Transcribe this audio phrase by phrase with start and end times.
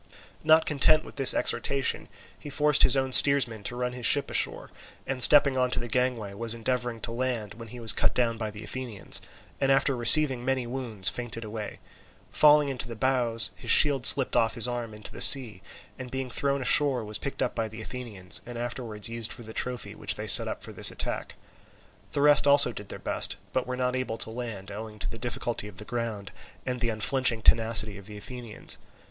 [0.43, 2.09] Not content with this exhortation,
[2.39, 4.71] he forced his own steersman to run his ship ashore,
[5.05, 8.35] and stepping on to the gangway, was endeavouring to land, when he was cut down
[8.39, 9.21] by the Athenians,
[9.59, 11.77] and after receiving many wounds fainted away.
[12.31, 15.61] Falling into the bows, his shield slipped off his arm into the sea,
[15.99, 19.53] and being thrown ashore was picked up by the Athenians, and afterwards used for the
[19.53, 21.35] trophy which they set up for this attack.
[22.13, 25.19] The rest also did their best, but were not able to land, owing to the
[25.19, 26.31] difficulty of the ground
[26.65, 28.79] and the unflinching tenacity of the Athenians.